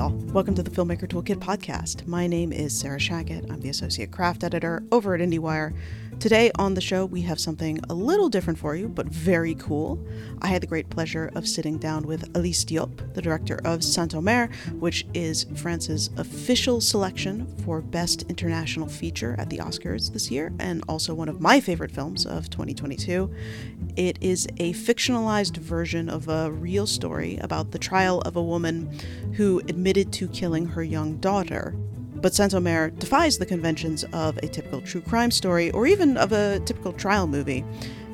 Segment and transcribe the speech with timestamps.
[0.00, 0.16] y'all.
[0.32, 2.06] Welcome to the Filmmaker Toolkit podcast.
[2.06, 3.50] My name is Sarah Shachat.
[3.50, 5.74] I'm the associate craft editor over at IndieWire.
[6.20, 9.98] Today on the show, we have something a little different for you, but very cool.
[10.42, 14.50] I had the great pleasure of sitting down with Alice Diop, the director of Saint-Omer,
[14.80, 20.84] which is France's official selection for Best International Feature at the Oscars this year, and
[20.90, 23.34] also one of my favorite films of 2022.
[23.96, 28.92] It is a fictionalized version of a real story about the trial of a woman
[29.36, 31.74] who admitted to killing her young daughter.
[32.20, 36.60] But Saint-Omer defies the conventions of a typical true crime story or even of a
[36.60, 37.64] typical trial movie.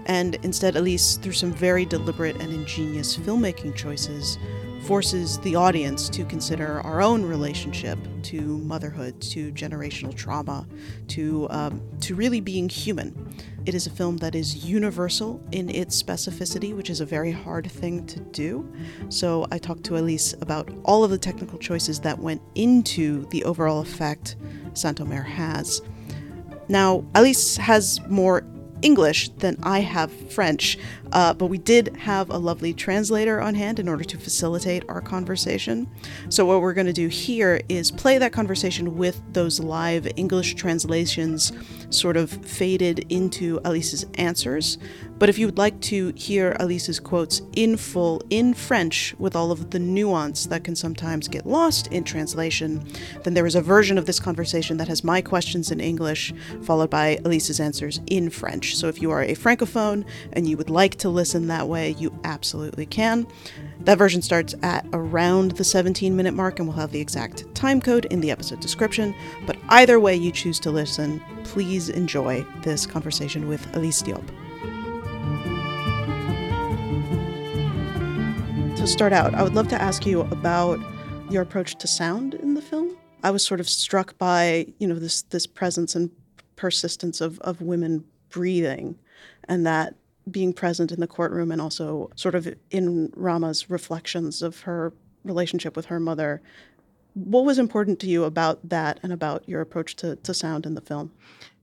[0.07, 4.39] And instead, Alice, through some very deliberate and ingenious filmmaking choices,
[4.87, 10.67] forces the audience to consider our own relationship to motherhood, to generational trauma,
[11.09, 13.35] to um, to really being human.
[13.67, 17.69] It is a film that is universal in its specificity, which is a very hard
[17.69, 18.73] thing to do.
[19.09, 23.43] So I talked to Alice about all of the technical choices that went into the
[23.43, 24.37] overall effect
[24.75, 25.83] Saint-Omer has.
[26.69, 28.45] Now, Alice has more
[28.83, 30.79] English than I have French,
[31.13, 35.01] uh, but we did have a lovely translator on hand in order to facilitate our
[35.01, 35.89] conversation.
[36.29, 40.55] So, what we're going to do here is play that conversation with those live English
[40.55, 41.53] translations
[41.91, 44.79] sort of faded into Alice's answers.
[45.19, 49.51] But if you would like to hear Alice's quotes in full in French with all
[49.51, 52.87] of the nuance that can sometimes get lost in translation,
[53.25, 56.91] then there is a version of this conversation that has my questions in English, followed
[56.91, 58.77] by Alice's answers in French.
[58.77, 62.17] So if you are a francophone and you would like to listen that way, you
[62.25, 63.27] absolutely can.
[63.81, 67.81] That version starts at around the 17 minute mark, and we'll have the exact time
[67.81, 69.15] code in the episode description.
[69.47, 74.27] But either way you choose to listen, please enjoy this conversation with Alice Diop.
[78.77, 80.79] To start out, I would love to ask you about
[81.31, 82.97] your approach to sound in the film.
[83.23, 86.11] I was sort of struck by, you know, this this presence and
[86.55, 88.99] persistence of, of women breathing
[89.49, 89.95] and that
[90.31, 94.93] being present in the courtroom and also sort of in Rama's reflections of her
[95.25, 96.41] relationship with her mother.
[97.15, 100.75] What was important to you about that and about your approach to, to sound in
[100.75, 101.11] the film?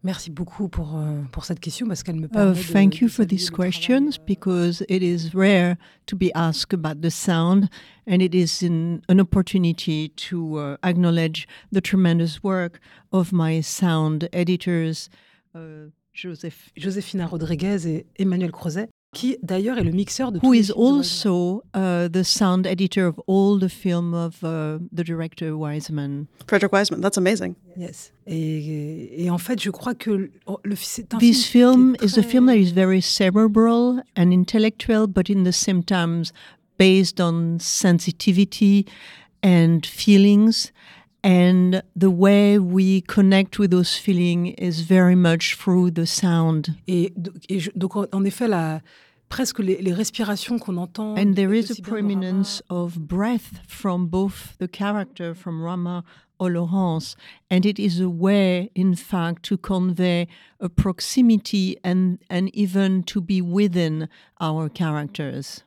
[0.06, 3.08] Merci beaucoup pour, euh, pour cette question parce qu'elle me Uh, permet de- thank you
[3.08, 7.10] de for these questions travail, euh, because it is rare to be asked about the
[7.10, 7.70] sound,
[8.06, 12.82] and it is in, an opportunity to uh, acknowledge the tremendous work
[13.14, 15.10] of my sound editors,
[15.56, 20.54] uh, Joseph, Josefina Rodriguez et Emmanuel Crozet, qui d'ailleurs est le mixeur de tous who
[20.54, 25.56] les is also uh, the sound editor of all the film of uh, the director
[25.58, 26.26] Wiseman.
[26.48, 27.56] Frederick Wiseman, that's amazing.
[27.78, 28.12] Yes.
[28.28, 32.06] Et, et en fait, je crois que le, oh, le- c'est un This film, est
[32.06, 36.32] is a film that très- is very cerebral and intellectual, but in the same times
[36.78, 38.86] based on sensitivity
[39.44, 40.72] and feelings.
[41.24, 46.76] And the way we connect with those feelings is very much through the sound.
[46.88, 47.14] Et,
[47.50, 48.82] et je- donc, en, effet, la,
[49.30, 51.18] presque les, les respirations qu'on entend.
[51.18, 56.04] And there is a prominence of breath from both the character, from Rama
[56.40, 57.16] or Laurence.
[57.50, 60.28] And it is a way, in fact, to convey
[60.60, 64.10] a proximity and, and even to be within
[64.42, 65.64] our characters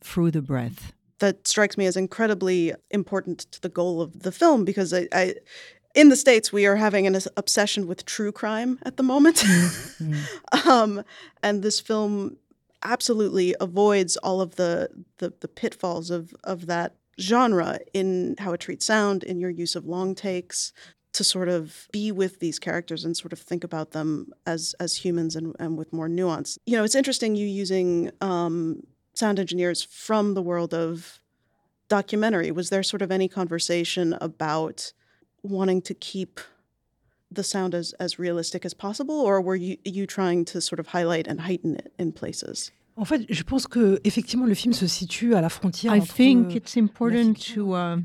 [0.00, 0.92] through the breath.
[1.22, 5.34] That strikes me as incredibly important to the goal of the film because I, I
[5.94, 9.44] in the States, we are having an obsession with true crime at the moment.
[10.66, 11.04] um,
[11.42, 12.36] and this film
[12.82, 14.88] absolutely avoids all of the,
[15.18, 19.76] the, the pitfalls of, of that genre in how it treats sound, in your use
[19.76, 20.72] of long takes,
[21.12, 24.96] to sort of be with these characters and sort of think about them as as
[24.96, 26.58] humans and, and with more nuance.
[26.64, 28.82] You know, it's interesting you using um,
[29.14, 31.20] sound engineers from the world of
[31.88, 32.50] documentary.
[32.50, 34.92] Was there sort of any conversation about
[35.42, 36.40] wanting to keep
[37.30, 40.88] the sound as, as realistic as possible, or were you you trying to sort of
[40.88, 42.70] highlight and heighten it in places?
[42.96, 46.14] En fait, je pense que effectivement le film se situe à la frontière I entre
[46.14, 47.96] think it's important to uh,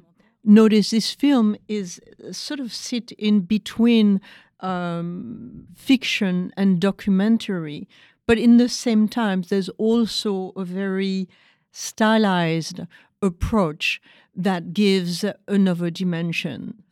[0.45, 4.21] notice this film is uh, sort of sit in between
[4.61, 7.87] um, fiction and documentary,
[8.27, 11.27] but in the same time, there's also a very
[11.71, 12.81] stylized
[13.21, 14.01] approach
[14.35, 16.83] that gives another dimension.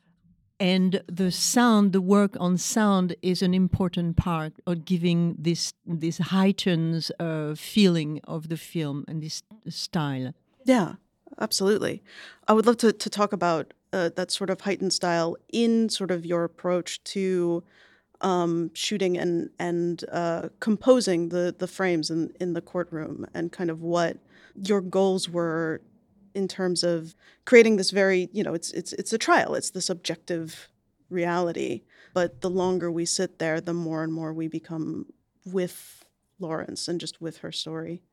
[0.58, 6.18] And the sound, the work on sound, is an important part of giving this this
[6.18, 10.34] heightens uh, feeling of the film and this style.
[10.64, 10.94] Yeah,
[11.40, 12.02] absolutely.
[12.48, 16.10] I would love to, to talk about uh, that sort of heightened style in sort
[16.10, 17.62] of your approach to
[18.22, 23.70] um, shooting and and uh, composing the the frames in in the courtroom and kind
[23.70, 24.18] of what
[24.56, 25.82] your goals were
[26.34, 27.16] in terms of
[27.46, 29.56] creating this very, you know, it's it's it's a trial.
[29.56, 30.70] It's the subjective
[31.10, 31.84] reality.
[32.14, 35.08] But the longer we sit there, the more and more we become
[35.46, 36.06] with
[36.40, 38.04] Laurence and just with her story.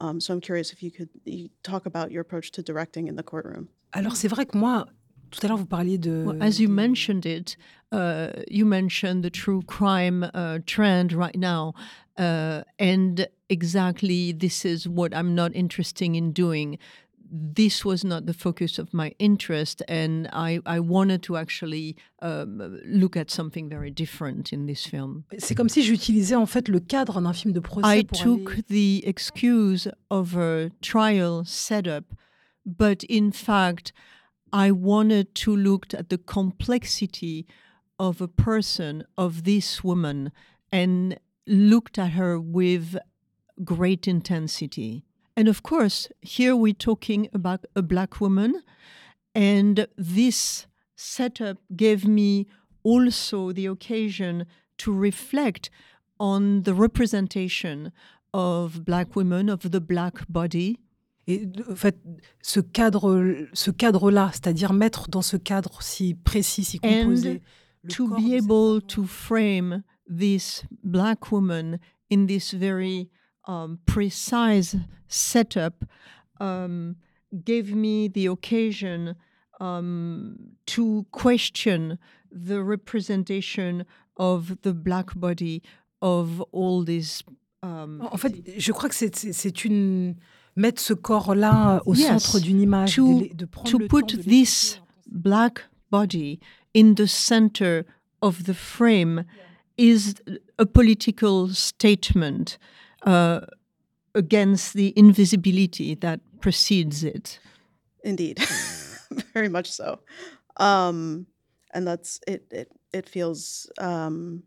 [0.00, 3.16] Um, so I'm curious if you could you talk about your approach to directing in
[3.16, 3.68] the courtroom.
[3.92, 4.86] Alors c'est vrai que moi,
[5.30, 6.24] tout à l'heure vous parliez de.
[6.26, 7.56] Well, as you mentioned it,
[7.92, 11.74] uh, you mentioned the true crime uh, trend right now,
[12.18, 16.78] uh, and exactly this is what I'm not interested in doing.
[17.28, 22.78] This was not the focus of my interest, and I, I wanted to actually um,
[22.86, 25.24] look at something very different in this film.
[25.36, 27.98] C'est comme si j'utilisais en fait le cadre d'un film de procès.
[27.98, 32.14] I pour took aller- the excuse of a trial setup,
[32.64, 33.92] but in fact,
[34.52, 37.46] I wanted to look at the complexity
[37.98, 40.32] of a person, of this woman,
[40.70, 42.96] and looked at her with
[43.64, 45.04] great intensity.
[45.36, 48.62] And of course, here we're talking about a black woman,
[49.34, 52.46] and this setup gave me
[52.82, 54.46] also the occasion
[54.78, 55.70] to reflect
[56.18, 57.92] on the representation
[58.32, 60.78] of black women, of the black body,
[61.28, 61.98] Et en fait,
[62.40, 67.42] ce cadre, ce cadre-là, c'est-à-dire mettre dans ce cadre si précis, si And composé,
[67.82, 71.78] le to corps be able femme to frame this black woman
[72.10, 73.08] in this very
[73.48, 74.76] um, precise
[75.08, 75.84] setup
[76.40, 76.96] um,
[77.44, 79.16] gave me the occasion
[79.60, 80.36] um,
[80.66, 81.98] to question
[82.30, 83.84] the representation
[84.16, 85.62] of the black body
[86.00, 87.22] of all these.
[87.62, 90.14] Um, En fait, je crois que c'est une
[90.56, 92.22] mettre ce corps-là au Yes.
[92.24, 95.60] centre d'une image, To- de, de prendre to le put temps de this black
[95.90, 96.40] body
[96.74, 97.84] in the center
[98.22, 99.24] of the frame
[99.76, 100.14] is
[100.58, 102.58] a political statement
[103.06, 103.40] uh,
[104.14, 107.38] against the invisibility that precedes it.
[108.02, 108.38] Indeed,
[109.34, 109.98] very much so.
[110.58, 111.26] Um,
[111.74, 112.46] and that's it.
[112.50, 114.42] It it feels um,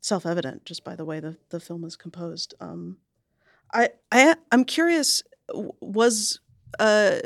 [0.00, 2.54] self evident just by the way the the film is composed.
[2.60, 2.98] Um,
[3.74, 5.22] I I I'm curious.
[5.80, 6.40] Was
[6.78, 7.18] uh,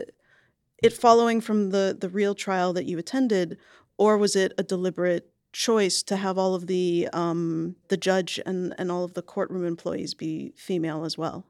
[0.82, 3.58] it following from the the real trial that you attended,
[3.96, 8.74] or was it a deliberate choice to have all of the um, the judge and
[8.78, 11.44] and all of the courtroom employees be female as well?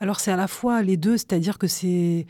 [0.00, 2.26] Alors c'est à la fois les deux, c'est-à-dire que c'est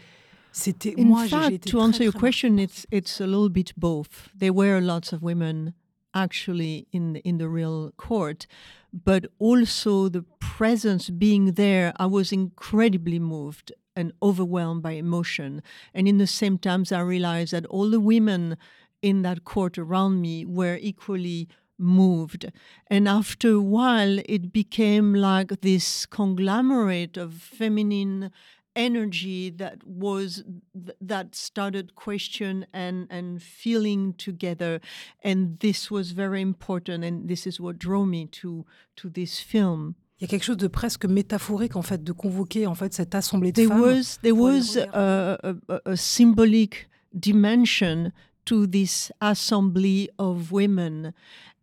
[0.52, 3.20] c'était In moi j'ai- j'ai fact, été to très, answer your très question, it's it's
[3.20, 4.30] a little bit both.
[4.38, 5.74] There were lots of women
[6.14, 8.46] actually in in the real court,
[8.92, 11.92] but also the presence being there.
[11.96, 15.62] I was incredibly moved and overwhelmed by emotion,
[15.92, 18.56] and in the same times, I realized that all the women
[19.02, 21.48] in that court around me were equally
[21.78, 22.50] moved.
[22.88, 28.30] And after a while, it became like this conglomerate of feminine
[28.78, 34.80] energy that was th- that started question and and feeling together
[35.24, 38.64] and this was very important and this is what drew me to
[38.96, 42.66] to this film Il y a quelque chose de presque métaphorique en fait de convoquer
[42.66, 43.80] en fait cette assemblée de there femmes.
[43.82, 48.12] was there was a, a, a- a symbolic dimension
[48.44, 51.12] to this assembly of women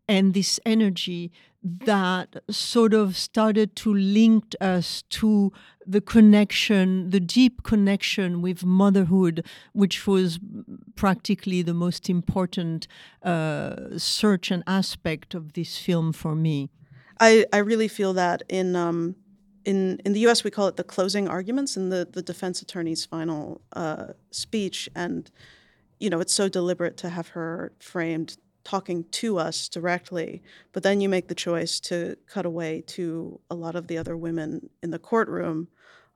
[0.08, 1.32] and this energy
[1.66, 5.52] that sort of started to link us to
[5.86, 9.44] the connection, the deep connection with motherhood,
[9.74, 10.40] which was
[10.95, 12.88] practically the most important
[13.24, 16.69] uh, search and aspect of this film for me.
[17.19, 19.16] I, I really feel that in um,
[19.64, 20.44] in in the U.S.
[20.44, 25.31] we call it the closing arguments in the the defense attorney's final uh, speech, and
[26.00, 30.44] you know it's so deliberate to have her framed talking to us directly,
[30.74, 34.18] but then you make the choice to cut away to a lot of the other
[34.18, 35.69] women in the courtroom,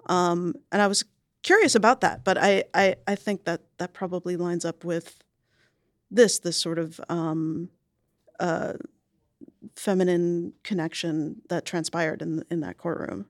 [0.07, 1.05] um, and I was
[1.43, 5.23] curious about that, but I, I I think that that probably lines up with
[6.11, 7.69] this this sort of um,
[8.39, 8.73] uh,
[9.75, 13.27] feminine connection that transpired in in that courtroom.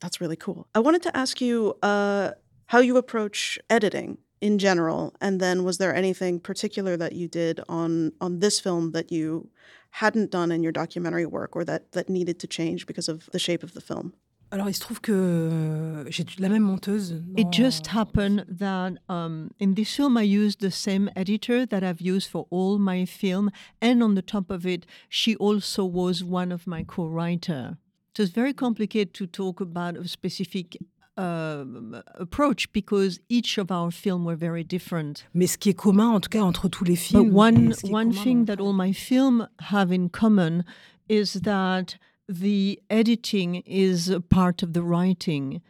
[0.00, 0.66] That's really cool.
[0.74, 2.32] I wanted to ask you uh,
[2.66, 7.60] how you approach editing in general, and then was there anything particular that you did
[7.68, 9.48] on on this film that you
[9.90, 13.38] hadn't done in your documentary work, or that that needed to change because of the
[13.38, 14.12] shape of the film?
[14.52, 17.14] Alors il se trouve que euh, j'ai la même monteuse.
[17.36, 22.00] It just happened that um, in this film I used the same editor that I've
[22.00, 26.50] used for all my film, and on the top of it, she also was one
[26.50, 27.76] of my co-writer.
[28.16, 30.76] So it's very complicated to talk about a specific
[31.16, 35.24] um, approach because each of our films were very different.
[35.34, 37.80] Mais ce qui est commun en tout cas entre tous les But one et ce
[37.82, 40.64] qui est one thing that all my film have in common
[41.08, 41.96] is that
[42.28, 45.60] the editing is a part of the writing,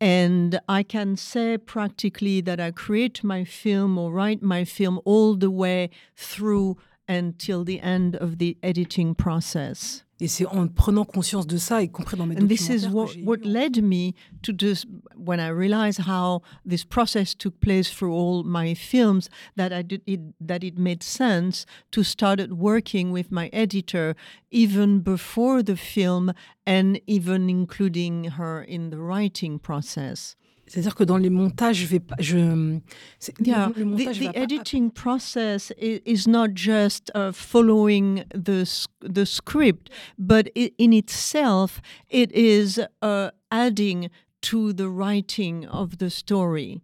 [0.00, 5.36] And I can say practically that I create my film or write my film all
[5.36, 10.04] the way through until the end of the editing process.
[10.20, 13.08] Et c'est en prenant conscience de ça, y compris dans mes And this is what,
[13.24, 14.86] what led me to just
[15.16, 20.02] when I realized how this process took place through all my films that I did
[20.06, 24.14] it that it made sense to start working with my editor
[24.50, 26.32] even before the film
[26.66, 30.36] and even including her in the writing process.
[30.72, 32.14] C'est-à-dire que dans les montages, je vais pas.
[32.20, 32.78] Je,
[33.18, 37.10] c'est- le- Yeah, le, the, montage the va pas- editing process is, is not just
[37.16, 38.64] uh, following the
[39.00, 44.10] the script, but i in itself, it is uh, adding
[44.42, 46.80] to the writing of the story,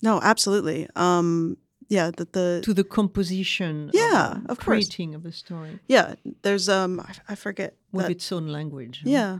[0.00, 0.86] No, absolutely.
[0.94, 1.56] Um,
[1.88, 4.64] yeah, the, the to the composition, Yeah, of, of course.
[4.86, 9.02] creating of the story yeah, there's um, I, I forget with that- its own language.
[9.04, 9.38] Yeah,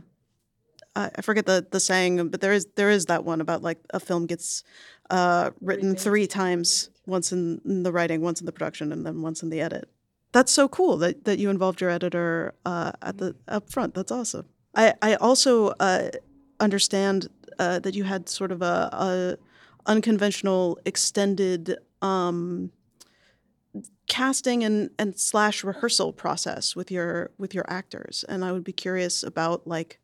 [0.95, 3.79] I, I forget the the saying, but there is there is that one about like
[3.91, 4.63] a film gets
[5.09, 9.21] uh, written three times, once in, in the writing, once in the production, and then
[9.21, 9.89] once in the edit.
[10.31, 13.93] That's so cool that, that you involved your editor uh, at the up front.
[13.93, 14.47] That's awesome.
[14.75, 16.09] I I also uh,
[16.59, 17.27] understand
[17.59, 19.37] uh, that you had sort of a, a
[19.85, 22.71] unconventional extended um,
[24.07, 28.71] casting and, and slash rehearsal process with your with your actors and i would be
[28.71, 29.99] curious about like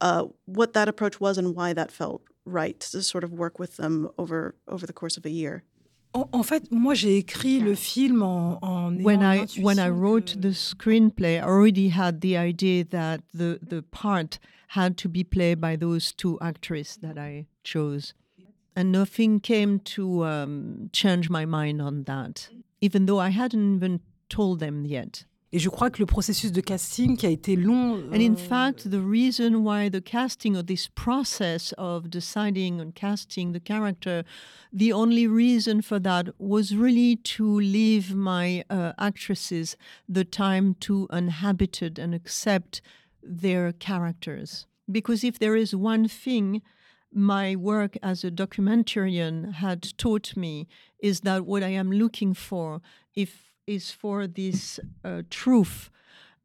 [0.00, 3.76] uh, what that approach was and why that felt right to sort of work with
[3.76, 5.62] them over over the course of a year.
[6.14, 10.34] En, en fait, moi, j'ai écrit le film en, en when I when I wrote
[10.34, 15.24] que- the screenplay, I already had the idea that the the part had to be
[15.24, 18.14] played by those two actresses that I chose,
[18.76, 22.48] and nothing came to um, change my mind on that,
[22.80, 25.24] even though I hadn't even told them yet.
[25.54, 28.02] Et je crois que le processus de casting qui a été long.
[28.12, 32.90] And in euh, fact, the reason why the casting or this process of deciding on
[32.90, 34.24] casting the character,
[34.72, 39.76] the only reason for that was really to leave my uh, actresses
[40.08, 42.82] the time to inhabit it and accept
[43.22, 44.66] their characters.
[44.90, 46.62] Because if there is one thing
[47.12, 50.66] my work as a documentarian had taught me
[50.98, 52.80] is that what I am looking for
[53.14, 55.90] if is for this uh, truth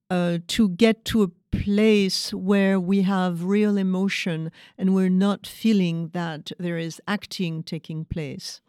[0.09, 6.09] uh, to get to a place where we have real emotion and we're not feeling
[6.13, 8.61] that there is acting taking place.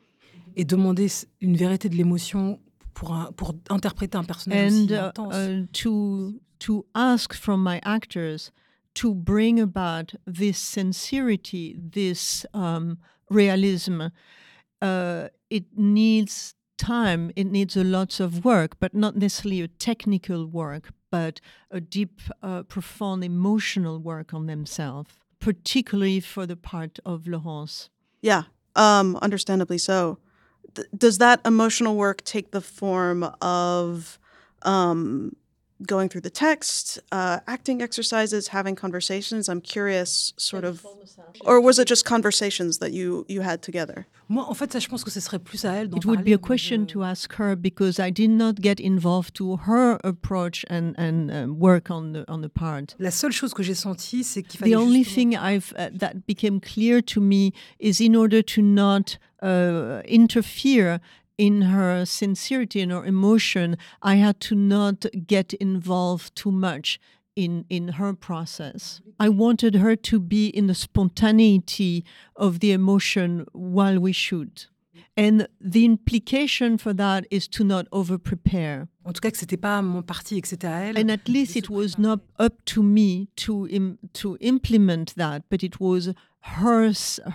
[0.56, 1.06] et demander
[1.40, 2.58] une vérité de l'émotion
[2.94, 5.34] pour, un- pour interpréter un personnage and aussi uh, intense.
[5.36, 8.50] uh, to to ask from my actors
[8.94, 12.98] to bring about this sincerity, this um,
[13.30, 14.02] realism.
[14.82, 17.30] Uh, it needs time.
[17.36, 22.20] It needs a lot of work, but not necessarily a technical work, but a deep,
[22.42, 27.90] uh, profound emotional work on themselves, particularly for the part of Laurence.
[28.22, 28.42] yeah
[28.76, 30.18] um understandably so
[30.74, 34.18] Th- does that emotional work take the form of
[34.62, 35.32] um
[35.86, 39.48] going through the text uh acting exercises having conversations.
[39.48, 40.84] I'm curious sort of
[41.44, 44.06] or was it just conversations that you you had together?
[44.28, 46.38] Moi, en fait, je pense que ce serait plus à elle It would be a
[46.38, 51.30] question to ask her because I did not get involved to her approach and and
[51.30, 52.94] uh, work on the on the part.
[53.00, 56.26] La seule chose que j'ai sentie, c'est qu'il fallait The only thing I've uh, that
[56.28, 61.00] became clear to me is in order to not uh, interfere
[61.40, 67.00] in her sincerity and her emotion, I had to not get involved too much
[67.34, 69.00] in in her process.
[69.18, 72.04] I wanted her to be in the spontaneity
[72.36, 74.68] of the emotion while we shoot.
[75.16, 78.88] And the implication for that is to not over prepare.
[79.04, 80.98] En tout cas, que c'était pas mon parti et que c'était à elle.
[80.98, 85.62] And at least it was not up to me to Im- to implement that, but
[85.62, 86.92] it was her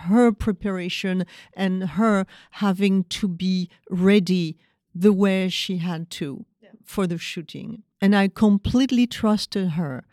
[0.08, 4.56] her preparation and her having to be ready
[4.94, 6.44] the way she had to
[6.84, 7.82] for the shooting.
[8.00, 10.04] And I completely trusted her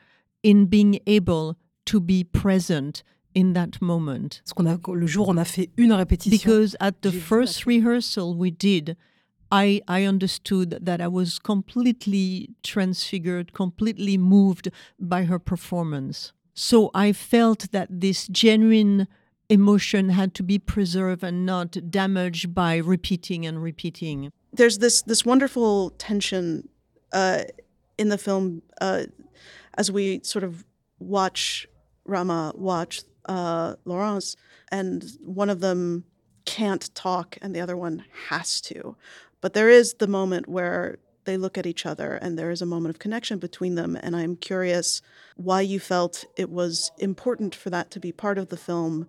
[0.42, 4.42] in being able to be present in that moment.
[4.46, 6.32] Parce qu'on a, le jour, on a fait une répétition.
[6.32, 8.96] Because at the J'ai vu la first rehearsal we did,
[9.52, 14.70] I, I understood that I was completely transfigured, completely moved
[15.00, 16.34] by her performance.
[16.54, 19.08] So I felt that this genuine
[19.50, 24.32] emotion had to be preserved and not damaged by repeating and repeating.
[24.54, 26.70] there's this this wonderful tension
[27.12, 27.44] uh,
[27.98, 29.04] in the film uh,
[29.78, 30.64] as we sort of
[31.00, 31.68] watch
[32.06, 34.36] Rama watch uh, Laurence,
[34.72, 36.04] and one of them
[36.46, 38.96] can't talk and the other one has to.
[39.42, 42.66] But there is the moment where they look at each other and there is a
[42.66, 43.98] moment of connection between them.
[44.02, 45.02] And I'm curious
[45.36, 49.08] why you felt it was important for that to be part of the film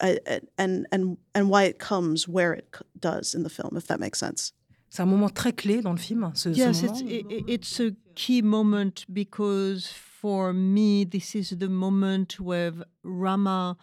[0.00, 0.14] uh,
[0.56, 4.18] and and and why it comes where it does in the film, if that makes
[4.18, 4.52] sense.
[4.90, 6.32] C'est un moment très clé dans le film.
[6.34, 11.68] Ce, yes, ce it's, it, it's a key moment because for me, this is the
[11.68, 12.72] moment where
[13.02, 13.76] Rama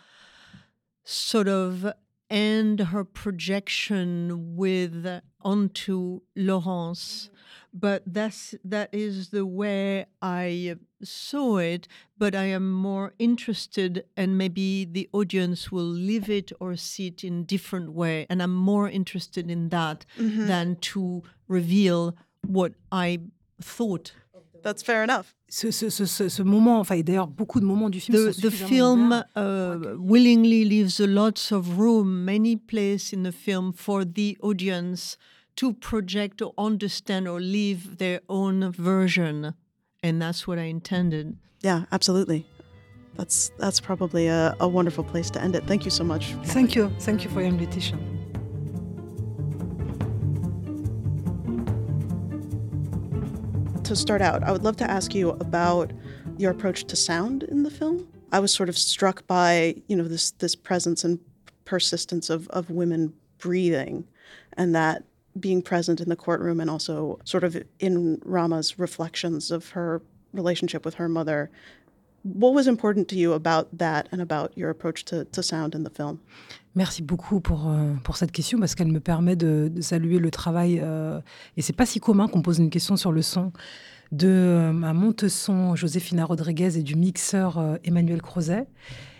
[1.03, 1.94] sort of
[2.29, 7.29] end her projection with onto Laurence
[7.77, 11.89] but that's that is the way I saw it.
[12.17, 17.24] But I am more interested, and maybe the audience will live it or see it
[17.24, 18.25] in different way.
[18.29, 20.48] And I'm more interested in that mm-hmm.
[20.48, 22.15] than to reveal
[22.48, 23.20] what I
[23.62, 24.13] thought.
[24.65, 25.36] That's fair enough.
[25.48, 28.17] Ce, ce, ce, ce moment, enfin, d'ailleurs, beaucoup de moments du film.
[28.17, 33.72] The, the film uh, willingly leaves a lots of room, many place in the film
[33.72, 35.17] for the audience
[35.57, 39.53] to project or understand or leave their own version.
[40.01, 41.38] And that's what I intended.
[41.62, 42.48] Yeah, absolutely.
[43.17, 45.67] That's that's probably a, a wonderful place to end it.
[45.67, 46.34] Thank you so much.
[46.45, 46.89] Thank you.
[47.01, 48.14] Thank you for your invitation.
[53.86, 55.94] To start out, I would love to ask you about
[56.38, 58.08] your approach to sound in the film.
[58.32, 61.20] I was sort of struck by, you know, this this presence and
[61.65, 64.08] persistence of, of women breathing
[64.54, 65.04] and that
[65.39, 70.01] being present in the courtroom and also sort of in Rama's reflections of her
[70.34, 71.51] relationship with her mother.
[72.24, 75.84] What was important to you about that and about your approach to, to sound in
[75.84, 76.22] the film?
[76.75, 80.29] Merci beaucoup pour, euh, pour cette question parce qu'elle me permet de, de, saluer le
[80.29, 80.79] travail.
[80.84, 81.22] Euh,
[81.55, 83.53] et c'est pas si commun qu'on pose une question sur le son
[84.12, 88.67] de euh, ma monte-son Josefina Rodriguez et du mixeur euh, Emmanuel Crozet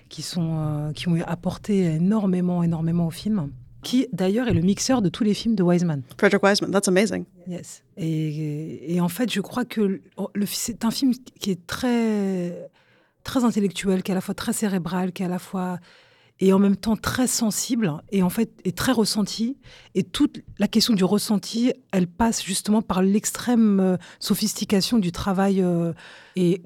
[0.10, 3.52] qui, sont, euh, qui ont apporté énormément, énormément au film
[3.84, 6.02] qui d'ailleurs est le mixeur de tous les films de Wiseman.
[6.18, 7.26] Frederick Wiseman, that's amazing.
[7.48, 7.84] Yes.
[7.98, 10.02] Et, et en fait, je crois que
[10.48, 12.72] c'est un film qui est très,
[13.24, 15.78] très intellectuel, qui est à la fois très cérébral, qui est à la fois
[16.40, 19.58] et en même temps très sensible et en fait est très ressenti.
[19.94, 25.62] Et toute la question du ressenti, elle passe justement par l'extrême euh, sophistication du travail.
[25.62, 25.94] Euh,
[26.36, 26.62] et,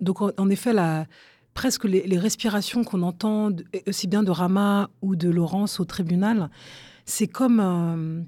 [0.00, 1.06] donc en effet, la,
[1.52, 3.50] presque les, respirations qu'on entend
[3.86, 6.48] aussi bien de Rama ou de Laurence au tribunal,
[7.04, 8.26] c'est comme,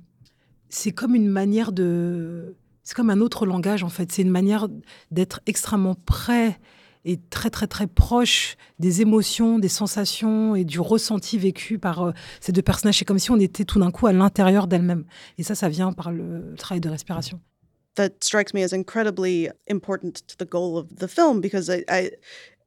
[0.69, 2.57] c'est comme une manière de...
[2.83, 4.13] C'est comme un autre langage en fait.
[4.13, 4.69] C'est une manière
[5.11, 6.61] d'être extrêmement près
[7.05, 12.13] et très très très proche des émotions, des sensations et du ressenti vécu par euh,
[12.41, 12.99] ces deux personnages.
[12.99, 15.05] C'est comme si on était tout d'un coup à l'intérieur d'elles-mêmes.
[15.39, 17.41] Et ça, ça vient par le travail de respiration.
[17.97, 22.11] That strikes me as incredibly important to the goal of the film because I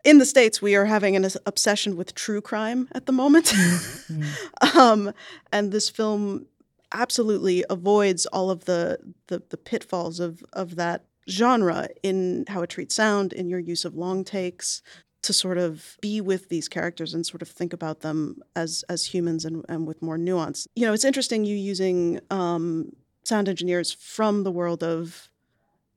[0.06, 4.78] in the states we are having an obsession with true crime at the moment mm-hmm.
[4.80, 5.12] um,
[5.52, 6.46] and this film
[6.94, 8.98] absolutely avoids all of the,
[9.28, 13.86] the, the pitfalls of of that genre in how it treats sound in your use
[13.86, 14.82] of long takes
[15.24, 19.06] to sort of be with these characters and sort of think about them as as
[19.06, 22.92] humans and, and with more nuance you know it's interesting you using um,
[23.24, 25.30] sound engineers from the world of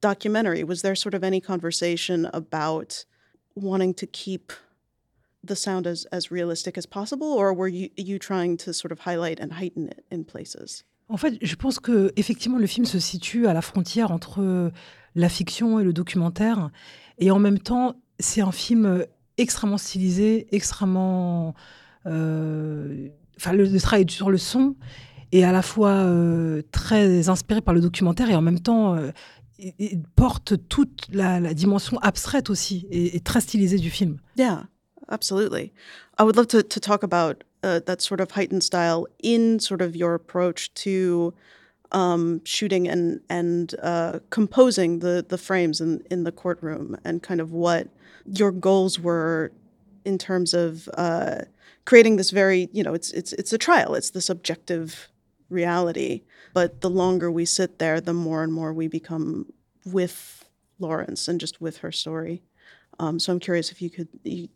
[0.00, 3.04] documentary was there sort of any conversation about
[3.54, 4.52] wanting to keep
[5.42, 9.00] the sound as, as realistic as possible, or were you, you trying to sort of
[9.00, 10.84] highlight and heighten it in places?
[11.08, 14.70] En fait, je pense que effectivement le film se situe à la frontière entre
[15.14, 16.70] la fiction et le documentaire,
[17.18, 19.04] et en même temps, c'est un film
[19.38, 21.54] extrêmement stylisé, extrêmement,
[22.06, 24.76] euh, enfin le, travail sur le son
[25.32, 29.10] est à la fois euh, très inspiré par le documentaire et en même temps euh,
[29.78, 34.18] il porte toute la, dimension abstraite aussi et, très stylisée du film.
[34.36, 34.64] Yeah,
[35.08, 35.72] absolutely.
[36.18, 39.82] I would love to, to talk about uh, that sort of heightened style in sort
[39.82, 41.34] of your approach to
[41.92, 47.40] um, shooting and and uh, composing the the frames in in the courtroom and kind
[47.40, 47.88] of what
[48.26, 49.53] your goals were
[50.05, 51.40] in terms of uh,
[51.85, 55.11] creating this very you know it's it's it's a trial it's this objective
[55.50, 56.22] reality.
[56.55, 59.53] But the longer we sit there, the more and more we become
[59.85, 60.48] with
[60.79, 62.42] Laurence and just with her story.
[62.98, 64.09] Um, so I'm curious if you could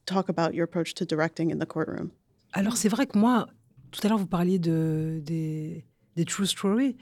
[0.07, 2.13] talk about your approach to directing in the courtroom.
[2.55, 3.47] Alors c'est vrai que moi,
[3.91, 5.85] tout à l'heure vous parliez de, des,
[6.17, 6.97] des true stories.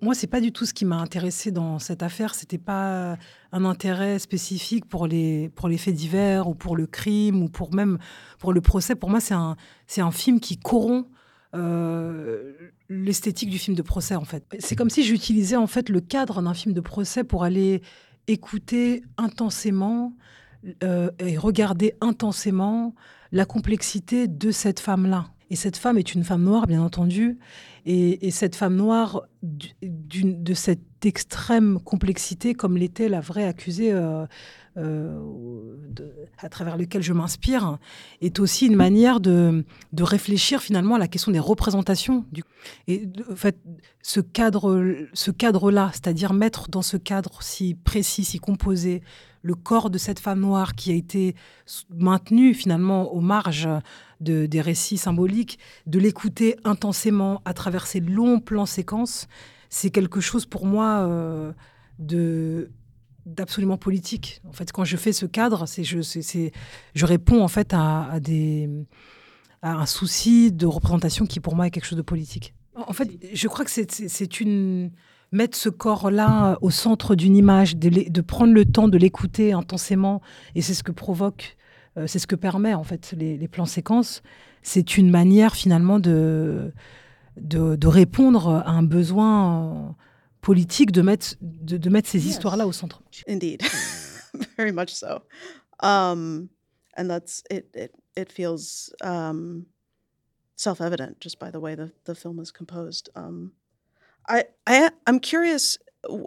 [0.00, 2.34] Moi, c'est pas du tout ce qui m'a intéressé dans cette affaire.
[2.34, 3.18] C'était pas
[3.52, 7.74] un intérêt spécifique pour les pour les faits divers ou pour le crime ou pour
[7.74, 7.98] même
[8.38, 8.94] pour le procès.
[8.94, 9.56] Pour moi, c'est un
[9.98, 11.08] un film qui corrompt
[11.54, 12.52] euh,
[12.90, 14.44] l'esthétique du film de procès en fait.
[14.58, 17.82] C'est comme si j'utilisais en fait le cadre d'un film de procès pour aller
[18.26, 20.14] écouter intensément
[20.82, 22.94] euh, et regarder intensément
[23.32, 25.30] la complexité de cette femme-là.
[25.50, 27.38] Et cette femme est une femme noire, bien entendu.
[27.86, 34.26] Et, cette femme noire, de cette extrême complexité, comme l'était la vraie accusée euh,
[36.38, 37.78] à travers lequel je m'inspire,
[38.20, 42.24] est aussi une manière de, de, réfléchir finalement à la question des représentations.
[42.86, 43.56] Et en fait,
[44.02, 49.02] ce cadre, ce cadre-là, c'est-à-dire mettre dans ce cadre si précis, si composé,
[49.42, 51.34] le corps de cette femme noire qui a été
[51.90, 53.68] maintenue finalement aux marges
[54.20, 59.28] de, des récits symboliques, de l'écouter intensément à travers ces longs plans séquences,
[59.70, 61.52] c'est quelque chose pour moi euh,
[61.98, 62.70] de
[63.28, 64.40] d'absolument politique.
[64.48, 65.98] En fait, quand je fais ce cadre, c'est je,
[66.94, 68.68] je réponds en fait à, des,
[69.62, 72.54] à un souci de représentation qui pour moi est quelque chose de politique.
[72.74, 74.90] En fait, je crois que c'est, une
[75.32, 80.22] mettre ce corps-là au centre d'une image, de, de, prendre le temps de l'écouter intensément,
[80.54, 81.56] et c'est ce que provoque,
[81.96, 84.22] euh, c'est ce que permet en fait les, plans séquences.
[84.62, 86.72] C'est une manière finalement de,
[87.36, 89.96] de, répondre à un besoin
[90.48, 92.36] politique de mettre, de, de mettre ces yes.
[92.36, 93.02] histoires-là au centre.
[93.26, 93.62] Indeed,
[94.56, 95.20] very much so.
[95.80, 96.48] Um,
[96.96, 97.68] and that's it.
[97.74, 99.66] It, it feels um,
[100.56, 103.10] self-evident just by the way the, the film is composed.
[103.14, 103.52] Um,
[104.26, 105.76] I, I I'm curious.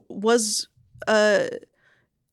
[0.08, 0.68] Was
[1.08, 1.48] uh,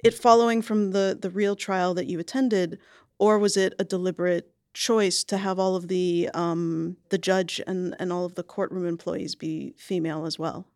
[0.05, 2.79] it following from the the real trial that you attended,
[3.19, 7.97] or was it a deliberate choice to have all of the um, the judge and
[7.99, 10.67] and all of the courtroom employees be female as well?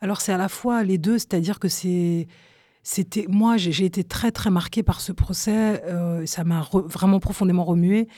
[0.00, 2.28] Alors c'est à la fois les deux, c'est-à-dire que c'est
[2.84, 7.64] c'était moi j'ai été très très marquée par ce procès, euh, ça m'a vraiment profondément
[7.64, 8.08] remué.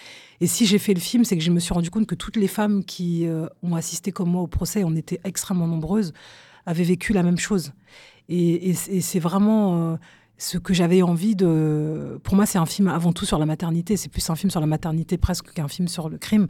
[0.41, 2.37] Et si j'ai fait le film, c'est que je me suis rendu compte que toutes
[2.37, 6.13] les femmes qui euh, ont assisté comme moi au procès, on était extrêmement nombreuses,
[6.67, 7.73] avaient vécu la même chose.
[8.29, 9.97] Et c'est vraiment euh,
[10.39, 12.21] ce que j'avais envie de.
[12.23, 13.97] Pour moi, c'est un film avant tout sur la maternité.
[13.97, 16.47] C'est plus un film sur la maternité presque qu'un film sur le crime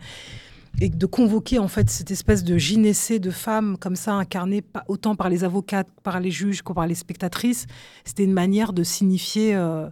[0.80, 5.16] et de convoquer en fait cette espèce de gynécée de femmes comme ça incarnée autant
[5.16, 7.66] par les avocats, par les juges que par les spectatrices,
[8.04, 9.88] c'était une manière de signifier euh,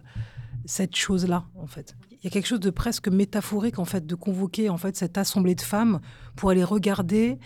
[0.65, 1.95] cette chose-là en fait.
[2.11, 5.17] Il y a quelque chose de presque métaphorique en fait de convoquer en fait cette
[5.17, 5.99] assemblée de femmes
[6.35, 7.37] pour aller regarder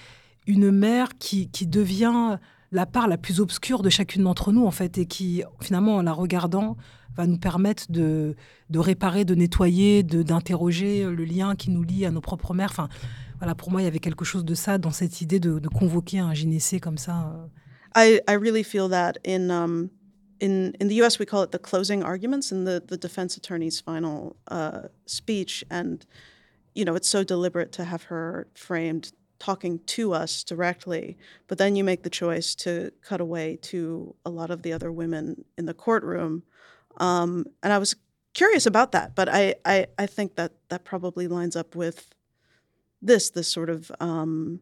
[0.47, 2.37] une mère qui, qui devient
[2.71, 6.01] la part la plus obscure de chacune d'entre nous en fait et qui finalement en
[6.01, 6.75] la regardant
[7.15, 8.35] va nous permettre de,
[8.69, 12.71] de réparer, de nettoyer, d'interroger le lien qui nous lie à nos propres mères.
[12.71, 12.89] Enfin,
[13.39, 16.19] voilà, pour moi, il y avait quelque chose de ça dans cette idée de, convoquer
[16.19, 17.33] un gynécée comme ça.
[17.35, 17.47] Euh.
[17.95, 19.89] I, I really feel that in um,
[20.39, 21.19] in in the U.S.
[21.19, 26.05] we call it the closing arguments in the the defense attorney's final uh, speech, and
[26.73, 31.75] you know it's so deliberate to have her framed talking to us directly, but then
[31.75, 35.65] you make the choice to cut away to a lot of the other women in
[35.65, 36.43] the courtroom,
[36.97, 37.95] um, and I was
[38.33, 42.13] curious about that, but I, I I think that that probably lines up with
[43.01, 44.61] this this sort of um,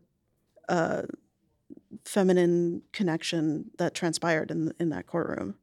[0.69, 1.03] uh,
[2.05, 5.55] feminine connection that transpired in in that courtroom.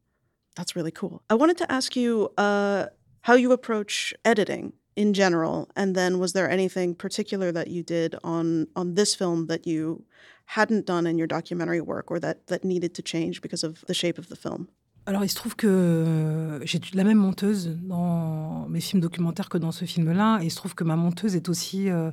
[0.57, 1.22] That's really cool.
[1.31, 2.87] I wanted to ask you uh,
[3.22, 8.16] how you approach editing in general, and then was there anything particular that you did
[8.24, 10.04] on on this film that you
[10.46, 13.94] hadn't done in your documentary work, or that that needed to change because of the
[13.94, 14.68] shape of the film?
[15.09, 19.73] Alors, il se trouve que j'ai la même monteuse dans mes films documentaires que dans
[19.73, 22.11] ce film-là, et il se trouve que ma monteuse est aussi euh,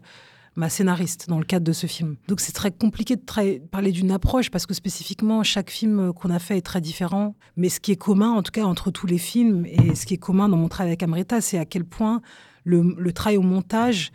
[0.55, 2.15] ma scénariste dans le cadre de ce film.
[2.29, 3.21] Donc c'est très compliqué de
[3.69, 7.36] parler d'une approche parce que spécifiquement chaque film qu'on a fait est très différent.
[7.58, 10.13] Mais ce qui est commun, en tout cas entre tous les films, et ce qui
[10.13, 12.21] est commun dans mon travail avec Amrita, c'est à quel point
[12.63, 14.13] le, le, travail au montage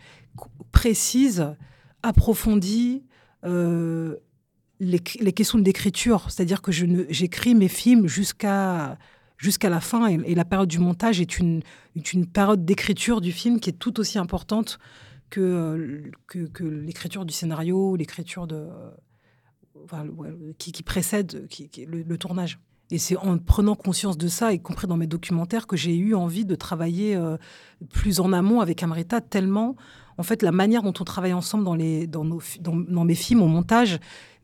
[0.71, 1.45] précise,
[2.01, 3.03] approfondit
[3.45, 4.15] euh,
[4.81, 6.25] les, questions d'écriture.
[6.29, 8.97] C'est-à-dire que j'écris mes films jusqu'à
[9.63, 11.61] la fin et, la période du montage est une,
[11.95, 14.79] une période d'écriture du film qui est tout aussi importante
[15.29, 18.67] que, que, l'écriture du scénario, l'écriture de,
[20.57, 21.47] qui, précède
[21.87, 22.59] le, tournage.
[22.89, 26.13] Et c'est en prenant conscience de ça, y compris dans mes documentaires, que j'ai eu
[26.13, 27.37] envie de travailler euh,
[27.93, 29.77] plus en amont avec Amrita, tellement,
[30.17, 31.75] en fait, la manière dont on travaille ensemble dans,
[33.05, 33.99] mes films, au montage,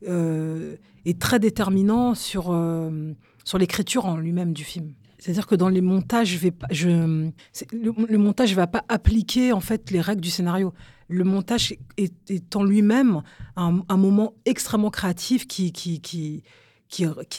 [0.06, 3.12] euh, est très déterminant sur, euh,
[3.44, 4.92] sur l'écriture en lui-même du film.
[5.18, 10.20] C'est-à-dire que dans les montages, le, montage ne va pas appliquer en fait les règles
[10.20, 10.72] du scénario.
[11.08, 13.22] Le montage est, en lui-même
[13.56, 15.72] un, moment extrêmement créatif qui,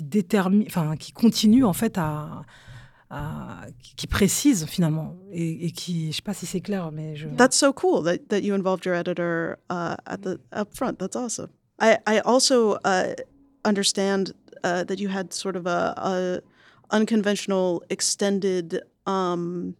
[0.02, 0.66] détermine,
[1.00, 2.44] qui continue en fait à
[3.96, 7.28] qui précise finalement et, et, qui, je sais pas si c'est clair, mais je.
[7.30, 11.00] That's so cool that, that you involved your editor uh, at the up front.
[11.00, 11.50] That's awesome.
[11.80, 13.16] I I also uh,
[13.66, 16.42] understand uh, that you had sort of a, a
[16.92, 19.76] unconventional extended um,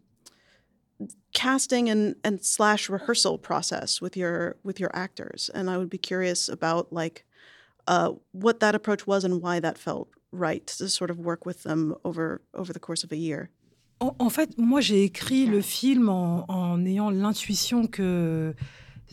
[1.32, 5.98] casting and, and slash rehearsal process with your with your actors and i would be
[5.98, 7.24] curious about like
[7.86, 11.62] uh, what that approach was and why that felt right to sort of work with
[11.62, 13.50] them over over the course of a year?
[14.02, 18.54] En, fait, moi, j'ai écrit le film en, ayant l'intuition que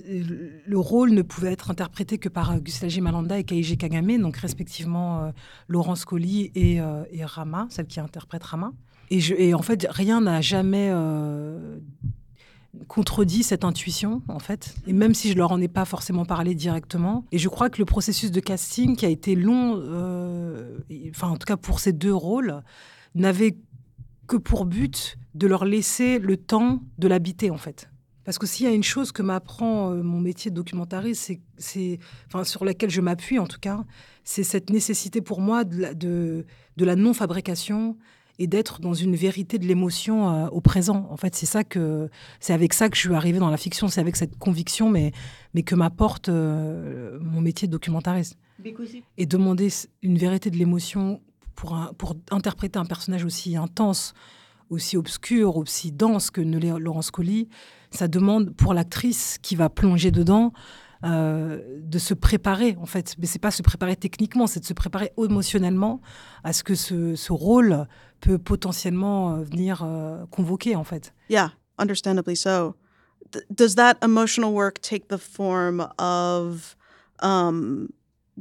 [0.08, 0.24] euh,
[0.66, 5.24] le rôle ne pouvait être interprété que par Gustave Malanda et Kaiji Kagame, donc respectivement
[5.24, 5.32] euh,
[5.68, 8.72] Laurence Colli et, et, Rama, celle qui interprète Rama.
[9.10, 10.90] Et, je, et en fait, rien n'a jamais
[12.88, 14.76] contredit cette intuition, en fait.
[14.88, 17.26] Et même si je leur en ai pas forcément parlé directement.
[17.32, 21.38] Et je crois que le processus de casting, qui a été long, euh, enfin, en
[21.38, 22.62] tout cas pour ces deux rôles,
[23.16, 23.58] n'avait
[24.28, 27.90] que pour but de leur laisser le temps de l'habiter, en fait.
[28.28, 32.00] Parce que s'il y a une chose que m'apprend euh, mon métier de documentariste, c'est,
[32.28, 33.86] enfin, sur laquelle je m'appuie en tout cas,
[34.26, 37.96] c'est cette nécessité pour moi de, de, de la non-fabrication,
[38.40, 41.08] et d'être dans une vérité de l'émotion euh, au présent.
[41.10, 43.88] En fait, c'est ça que c'est avec ça que je suis arrivée dans la fiction,
[43.88, 45.12] c'est avec cette conviction, mais
[45.54, 48.38] mais que m'apporte euh, mon métier de documentariste.
[49.18, 49.70] Et demander
[50.02, 51.22] une vérité de l'émotion
[51.56, 54.14] pour un, pour interpréter un personnage aussi intense,
[54.70, 57.50] aussi obscur, aussi dense que ne l'est Laurence Colli,
[57.92, 60.54] ça demande pour l'actrice qui va plonger dedans
[61.08, 63.16] euh, de se préparer en fait.
[63.20, 66.02] Mais c'est pas se préparer techniquement, c'est de se préparer émotionnellement
[66.44, 67.88] à ce que ce, ce rôle
[68.20, 71.14] peut potentiellement euh, venir euh, convoquer en fait.
[71.30, 72.76] Yeah, understandably so.
[73.50, 76.76] does that emotional work take the form of
[77.20, 77.90] um,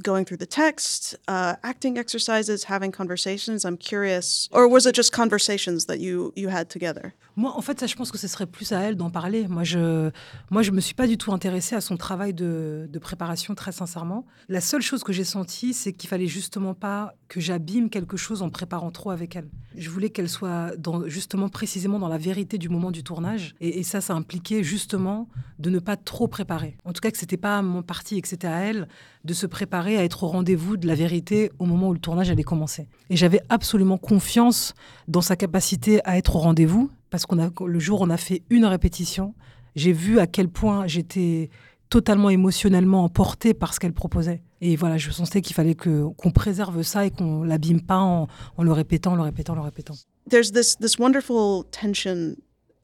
[0.02, 3.64] going through the text, uh, acting exercises, having conversations?
[3.64, 4.48] I'm curious.
[4.52, 7.14] Or was it just conversations that you, you had together?
[7.36, 9.46] Moi, en fait, ça, je pense que ce serait plus à elle d'en parler.
[9.46, 10.10] Moi, je
[10.50, 13.72] moi, je me suis pas du tout intéressée à son travail de, de préparation, très
[13.72, 14.24] sincèrement.
[14.48, 18.42] La seule chose que j'ai sentie, c'est qu'il fallait justement pas que j'abîme quelque chose
[18.42, 19.48] en préparant trop avec elle.
[19.76, 20.72] Je voulais qu'elle soit
[21.06, 23.54] justement précisément dans la vérité du moment du tournage.
[23.60, 26.76] Et, et, ça, ça impliquait justement de ne pas trop préparer.
[26.84, 28.88] En tout cas, que c'était pas mon parti et que c'était à elle
[29.24, 32.30] de se préparer à être au rendez-vous de la vérité au moment où le tournage
[32.30, 32.88] allait commencer.
[33.10, 34.74] Et j'avais absolument confiance
[35.08, 38.16] dans sa capacité à être au rendez-vous parce qu'on a le jour où on a
[38.16, 39.34] fait une répétition,
[39.74, 41.50] j'ai vu à quel point j'étais
[41.88, 44.42] totalement émotionnellement emportée par ce qu'elle proposait.
[44.60, 48.62] Et voilà, je sentais qu'il fallait qu'on préserve ça et qu'on l'abîme pas en, en,
[48.62, 49.94] le répétant, le répétant, le répétant.
[50.28, 52.36] There's this this wonderful tension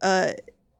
[0.03, 0.33] uh,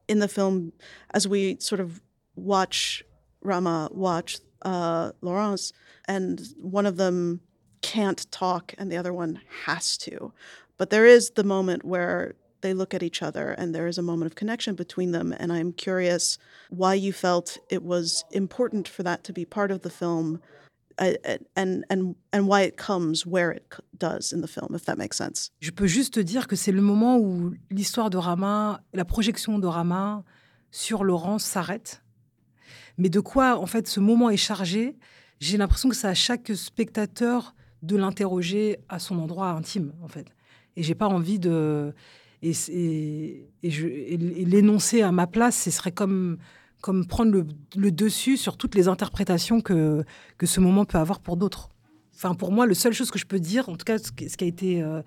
[0.09, 0.71] in the film
[1.13, 2.01] as we sort of
[2.35, 3.03] watch
[3.41, 5.73] Rama watch uh, Laurence,
[6.07, 7.41] and one of them
[7.81, 10.31] can't talk and the other one has to.
[10.77, 14.01] But there is the moment where they look at each other and there is a
[14.01, 15.31] moment of connection between them.
[15.39, 19.81] And I'm curious why you felt it was important for that to be part of
[19.81, 20.39] the film
[20.97, 21.13] uh,
[21.55, 23.65] and, and, and why it comes where it
[23.97, 25.51] does in the film, if that makes sense.
[25.59, 29.67] Je peux juste dire que c'est le moment où l'histoire de Rama, la projection de
[29.67, 30.23] Rama
[30.71, 32.01] sur Laurence s'arrête.
[32.97, 34.97] Mais de quoi, en fait, ce moment est chargé,
[35.39, 40.27] j'ai l'impression que c'est à chaque spectateur de l'interroger à son endroit intime, en fait.
[40.75, 41.93] Et j'ai pas envie de
[42.43, 43.47] et,
[44.45, 46.37] l'énoncer à ma place, ce serait comme,
[47.07, 50.03] prendre le, dessus sur toutes les interprétations que,
[50.37, 51.69] que ce moment peut avoir pour d'autres.
[52.15, 54.43] Enfin, pour moi, la seule chose que je peux dire, en tout cas, ce qui
[54.43, 55.01] a été, euh,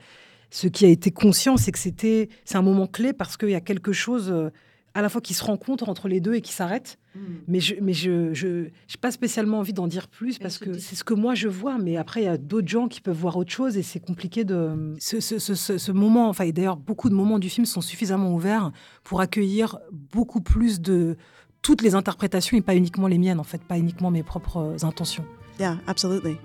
[0.50, 3.54] ce qui a été conscient, c'est que c'était, c'est un moment clé parce qu'il y
[3.54, 4.50] a quelque chose euh,
[4.96, 6.98] à la fois qui se rencontre entre les deux et qui s'arrête.
[7.14, 7.20] Hmm.
[7.48, 8.68] Mais je mais je, je,
[9.00, 11.76] pas spécialement envie d'en dire plus parce que c'est ce que moi je vois.
[11.76, 14.44] Mais après, il y a d'autres gens qui peuvent voir autre chose et c'est compliqué
[14.44, 14.94] de.
[14.98, 18.72] Ce, ce, ce, ce moment, enfin, d'ailleurs, beaucoup de moments du film sont suffisamment ouverts
[19.04, 21.16] pour accueillir beaucoup plus de
[21.60, 25.24] toutes les interprétations et pas uniquement les miennes, en fait, pas uniquement mes propres intentions.
[25.60, 26.38] Yeah, absolutely.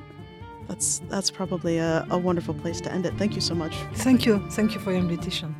[0.67, 3.13] That's, that's probably a, a wonderful place to end it.
[3.17, 3.73] Thank you so much.
[3.95, 4.39] Thank you.
[4.49, 5.53] Thank you for your invitation.